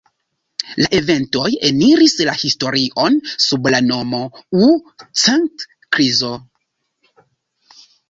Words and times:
La 0.83 0.87
eventoj 0.99 1.49
eniris 1.69 2.15
la 2.31 2.35
historion 2.45 3.21
sub 3.45 3.71
la 3.75 3.83
nomo 3.93 4.25
„U-Thant-krizo“. 4.71 6.37